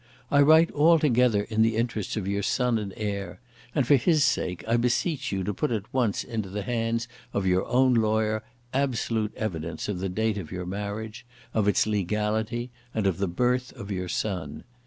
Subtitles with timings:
[0.31, 3.39] I write altogether in the interests of your son and heir;
[3.75, 7.45] and for his sake I beseech you to put at once into the hands of
[7.45, 8.41] your own lawyer
[8.73, 13.73] absolute evidence of the date of your marriage, of its legality, and of the birth
[13.73, 14.63] of your son.